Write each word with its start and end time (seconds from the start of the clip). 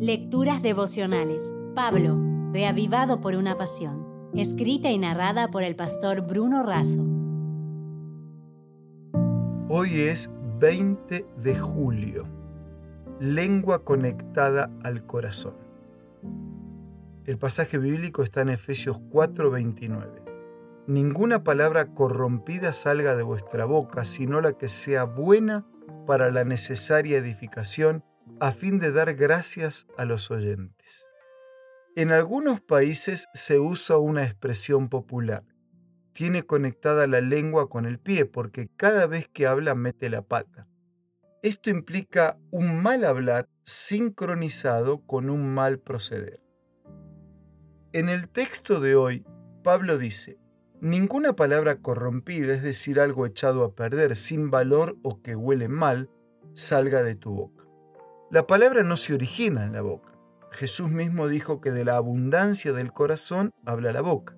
Lecturas 0.00 0.62
devocionales. 0.62 1.52
Pablo, 1.74 2.16
reavivado 2.52 3.20
por 3.20 3.34
una 3.34 3.58
pasión. 3.58 4.30
Escrita 4.32 4.92
y 4.92 4.98
narrada 4.98 5.50
por 5.50 5.64
el 5.64 5.74
pastor 5.74 6.20
Bruno 6.20 6.62
Razo. 6.62 7.04
Hoy 9.68 10.02
es 10.02 10.30
20 10.60 11.26
de 11.42 11.58
julio. 11.58 12.28
Lengua 13.18 13.82
conectada 13.82 14.70
al 14.84 15.04
corazón. 15.04 15.56
El 17.24 17.36
pasaje 17.36 17.78
bíblico 17.78 18.22
está 18.22 18.42
en 18.42 18.50
Efesios 18.50 19.00
4:29. 19.10 20.22
Ninguna 20.86 21.42
palabra 21.42 21.92
corrompida 21.92 22.72
salga 22.72 23.16
de 23.16 23.24
vuestra 23.24 23.64
boca, 23.64 24.04
sino 24.04 24.40
la 24.40 24.52
que 24.52 24.68
sea 24.68 25.02
buena 25.02 25.66
para 26.06 26.30
la 26.30 26.44
necesaria 26.44 27.18
edificación 27.18 28.04
a 28.40 28.52
fin 28.52 28.78
de 28.78 28.92
dar 28.92 29.14
gracias 29.14 29.86
a 29.96 30.04
los 30.04 30.30
oyentes. 30.30 31.06
En 31.96 32.12
algunos 32.12 32.60
países 32.60 33.26
se 33.34 33.58
usa 33.58 33.98
una 33.98 34.24
expresión 34.24 34.88
popular. 34.88 35.44
Tiene 36.12 36.44
conectada 36.44 37.06
la 37.06 37.20
lengua 37.20 37.68
con 37.68 37.86
el 37.86 37.98
pie 37.98 38.26
porque 38.26 38.68
cada 38.76 39.06
vez 39.06 39.28
que 39.28 39.46
habla 39.46 39.74
mete 39.74 40.08
la 40.08 40.22
pata. 40.22 40.68
Esto 41.42 41.70
implica 41.70 42.38
un 42.50 42.80
mal 42.80 43.04
hablar 43.04 43.48
sincronizado 43.64 45.04
con 45.06 45.30
un 45.30 45.54
mal 45.54 45.78
proceder. 45.78 46.40
En 47.92 48.08
el 48.08 48.28
texto 48.28 48.80
de 48.80 48.96
hoy, 48.96 49.24
Pablo 49.62 49.98
dice, 49.98 50.38
Ninguna 50.80 51.34
palabra 51.34 51.80
corrompida, 51.80 52.54
es 52.54 52.62
decir, 52.62 53.00
algo 53.00 53.26
echado 53.26 53.64
a 53.64 53.74
perder, 53.74 54.14
sin 54.14 54.50
valor 54.50 54.96
o 55.02 55.20
que 55.20 55.34
huele 55.34 55.66
mal, 55.66 56.08
salga 56.54 57.02
de 57.02 57.16
tu 57.16 57.32
boca. 57.32 57.67
La 58.30 58.46
palabra 58.46 58.82
no 58.82 58.98
se 58.98 59.14
origina 59.14 59.64
en 59.64 59.72
la 59.72 59.80
boca. 59.80 60.12
Jesús 60.50 60.90
mismo 60.90 61.28
dijo 61.28 61.62
que 61.62 61.70
de 61.70 61.86
la 61.86 61.96
abundancia 61.96 62.74
del 62.74 62.92
corazón 62.92 63.52
habla 63.64 63.90
la 63.90 64.02
boca. 64.02 64.36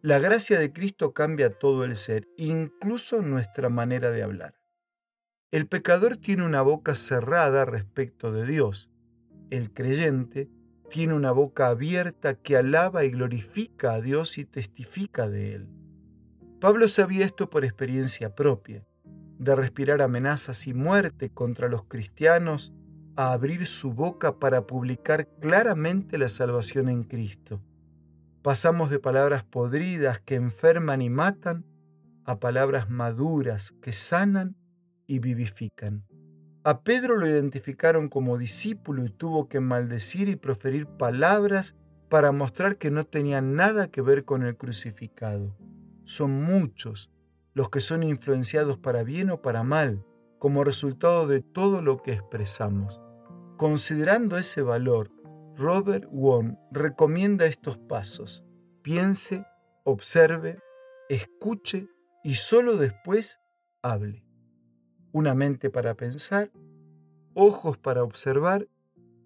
La 0.00 0.18
gracia 0.18 0.58
de 0.58 0.72
Cristo 0.72 1.12
cambia 1.12 1.56
todo 1.56 1.84
el 1.84 1.94
ser, 1.94 2.26
incluso 2.36 3.22
nuestra 3.22 3.68
manera 3.68 4.10
de 4.10 4.24
hablar. 4.24 4.54
El 5.52 5.68
pecador 5.68 6.16
tiene 6.16 6.44
una 6.44 6.62
boca 6.62 6.96
cerrada 6.96 7.64
respecto 7.64 8.32
de 8.32 8.44
Dios. 8.44 8.90
El 9.50 9.72
creyente 9.72 10.50
tiene 10.90 11.14
una 11.14 11.30
boca 11.30 11.68
abierta 11.68 12.34
que 12.34 12.56
alaba 12.56 13.04
y 13.04 13.12
glorifica 13.12 13.92
a 13.92 14.00
Dios 14.00 14.36
y 14.36 14.44
testifica 14.44 15.28
de 15.28 15.54
Él. 15.54 15.68
Pablo 16.60 16.88
sabía 16.88 17.24
esto 17.24 17.48
por 17.48 17.64
experiencia 17.64 18.34
propia, 18.34 18.84
de 19.38 19.54
respirar 19.54 20.02
amenazas 20.02 20.66
y 20.66 20.74
muerte 20.74 21.30
contra 21.30 21.68
los 21.68 21.84
cristianos 21.84 22.74
a 23.16 23.32
abrir 23.32 23.66
su 23.66 23.92
boca 23.92 24.38
para 24.38 24.66
publicar 24.66 25.28
claramente 25.40 26.18
la 26.18 26.28
salvación 26.28 26.88
en 26.88 27.04
Cristo. 27.04 27.60
Pasamos 28.42 28.90
de 28.90 28.98
palabras 28.98 29.44
podridas 29.44 30.18
que 30.18 30.34
enferman 30.34 31.02
y 31.02 31.10
matan 31.10 31.64
a 32.24 32.40
palabras 32.40 32.88
maduras 32.88 33.72
que 33.82 33.92
sanan 33.92 34.56
y 35.06 35.18
vivifican. 35.18 36.04
A 36.64 36.82
Pedro 36.82 37.16
lo 37.16 37.26
identificaron 37.26 38.08
como 38.08 38.38
discípulo 38.38 39.04
y 39.04 39.10
tuvo 39.10 39.48
que 39.48 39.60
maldecir 39.60 40.28
y 40.28 40.36
proferir 40.36 40.86
palabras 40.86 41.74
para 42.08 42.30
mostrar 42.30 42.78
que 42.78 42.90
no 42.90 43.04
tenía 43.04 43.40
nada 43.40 43.88
que 43.88 44.00
ver 44.00 44.24
con 44.24 44.42
el 44.42 44.56
crucificado. 44.56 45.56
Son 46.04 46.30
muchos 46.42 47.10
los 47.54 47.68
que 47.68 47.80
son 47.80 48.02
influenciados 48.02 48.78
para 48.78 49.02
bien 49.02 49.30
o 49.30 49.42
para 49.42 49.62
mal 49.62 50.04
como 50.42 50.64
resultado 50.64 51.28
de 51.28 51.40
todo 51.40 51.82
lo 51.82 52.02
que 52.02 52.14
expresamos. 52.14 53.00
Considerando 53.56 54.36
ese 54.36 54.60
valor, 54.60 55.08
Robert 55.56 56.08
Wong 56.10 56.56
recomienda 56.72 57.46
estos 57.46 57.78
pasos. 57.78 58.44
Piense, 58.82 59.46
observe, 59.84 60.58
escuche 61.08 61.86
y 62.24 62.34
solo 62.34 62.76
después 62.76 63.38
hable 63.82 64.24
una 65.12 65.36
mente 65.36 65.70
para 65.70 65.94
pensar, 65.94 66.50
ojos 67.34 67.78
para 67.78 68.02
observar, 68.02 68.66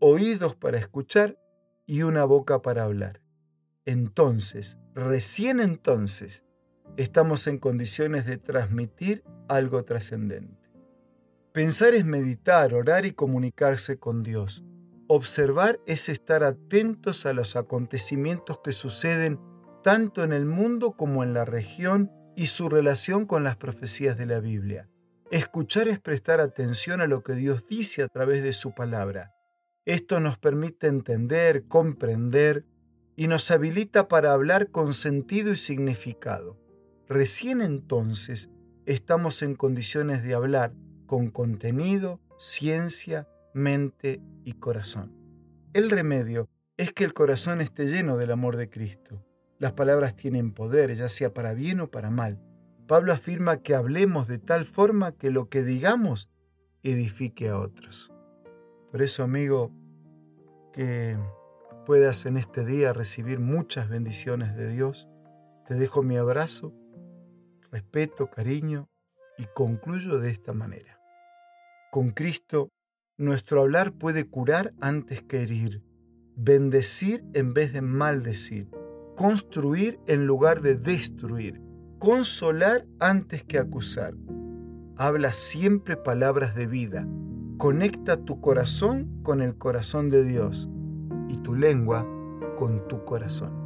oídos 0.01 0.55
para 0.55 0.77
escuchar 0.77 1.39
y 1.87 2.03
una 2.03 2.27
boca 2.27 2.61
para 2.61 2.85
hablar. 2.85 3.23
Entonces, 3.87 4.77
recién 4.95 5.61
entonces, 5.61 6.45
estamos 6.99 7.47
en 7.47 7.57
condiciones 7.57 8.27
de 8.27 8.37
transmitir 8.37 9.25
algo 9.49 9.83
trascendente. 9.83 10.66
Pensar 11.57 11.95
es 11.95 12.05
meditar, 12.05 12.75
orar 12.75 13.07
y 13.07 13.13
comunicarse 13.13 13.99
con 13.99 14.23
Dios. 14.23 14.63
Observar 15.07 15.81
es 15.87 16.11
estar 16.11 16.45
atentos 16.45 17.25
a 17.25 17.33
los 17.33 17.57
acontecimientos 17.57 18.61
que 18.63 18.73
suceden 18.73 19.41
tanto 19.83 20.23
en 20.23 20.35
el 20.35 20.45
mundo 20.45 20.93
como 20.99 21.25
en 21.25 21.33
la 21.33 21.47
región 21.47 22.13
y 22.37 22.49
su 22.49 22.69
relación 22.69 23.25
con 23.25 23.43
las 23.43 23.57
profecías 23.57 24.19
de 24.19 24.27
la 24.27 24.39
Biblia. 24.39 24.91
Escuchar 25.31 25.89
es 25.89 25.99
prestar 25.99 26.41
atención 26.41 27.01
a 27.01 27.07
lo 27.07 27.23
que 27.23 27.33
Dios 27.33 27.67
dice 27.67 28.03
a 28.03 28.09
través 28.09 28.43
de 28.43 28.53
su 28.53 28.75
palabra. 28.75 29.33
Esto 29.87 30.21
nos 30.21 30.37
permite 30.37 30.89
entender, 30.89 31.65
comprender 31.69 32.67
y 33.17 33.29
nos 33.29 33.51
habilita 33.51 34.09
para 34.09 34.35
hablar 34.35 34.71
con 34.71 34.93
sentido 34.93 35.53
y 35.53 35.57
significado. 35.57 36.59
Recién 37.09 37.63
entonces 37.63 38.51
estamos 38.85 39.41
en 39.41 39.55
condiciones 39.55 40.23
de 40.23 40.35
hablar 40.35 40.75
con 41.07 41.31
contenido, 41.31 42.21
ciencia, 42.39 43.29
mente 43.55 44.21
y 44.45 44.55
corazón. 44.55 45.15
El 45.73 45.91
remedio 45.91 46.49
es 46.77 46.93
que 46.93 47.05
el 47.05 47.15
corazón 47.15 47.61
esté 47.61 47.87
lleno 47.87 48.17
del 48.17 48.33
amor 48.33 48.57
de 48.57 48.69
Cristo. 48.69 49.25
Las 49.59 49.73
palabras 49.73 50.17
tienen 50.17 50.53
poder, 50.53 50.95
ya 50.95 51.09
sea 51.09 51.33
para 51.33 51.55
bien 51.55 51.81
o 51.81 51.91
para 51.91 52.11
mal. 52.11 52.41
Pablo 52.87 53.13
afirma 53.13 53.63
que 53.63 53.75
hablemos 53.75 54.29
de 54.29 54.39
tal 54.39 54.65
forma 54.65 55.13
que 55.13 55.31
lo 55.31 55.49
que 55.49 55.63
digamos 55.63 56.31
edifique 56.83 57.49
a 57.49 57.59
otros. 57.59 58.13
Por 58.91 59.03
eso, 59.03 59.23
amigo, 59.23 59.73
que 60.73 61.17
puedas 61.87 62.27
en 62.27 62.37
este 62.37 62.65
día 62.65 62.93
recibir 62.93 63.41
muchas 63.41 63.89
bendiciones 63.89 64.55
de 64.55 64.71
Dios, 64.71 65.09
te 65.67 65.75
dejo 65.75 66.03
mi 66.03 66.17
abrazo, 66.17 66.75
respeto, 67.71 68.29
cariño 68.29 68.89
y 69.39 69.47
concluyo 69.47 70.19
de 70.19 70.31
esta 70.31 70.53
manera. 70.53 70.96
Con 71.91 72.11
Cristo, 72.11 72.71
nuestro 73.17 73.61
hablar 73.61 73.93
puede 73.93 74.29
curar 74.29 74.75
antes 74.81 75.23
que 75.23 75.43
herir, 75.43 75.83
bendecir 76.37 77.25
en 77.35 77.55
vez 77.55 77.73
de 77.73 77.83
maldecir, 77.83 78.69
construir 79.15 79.99
en 80.07 80.27
lugar 80.27 80.61
de 80.61 80.77
destruir 80.77 81.67
consolar 81.99 82.87
antes 83.01 83.45
que 83.45 83.59
acusar. 83.59 84.15
Habla 84.97 85.33
siempre 85.33 85.97
palabras 85.97 86.55
de 86.55 86.67
vida. 86.67 87.07
Conecta 87.59 88.17
tu 88.17 88.41
corazón 88.41 89.21
con 89.23 89.41
el 89.41 89.57
corazón 89.57 90.11
de 90.11 90.25
Dios 90.25 90.69
y 91.29 91.39
tu 91.39 91.55
lengua 91.55 92.07
con 92.57 92.87
tu 92.89 93.05
corazón. 93.05 93.66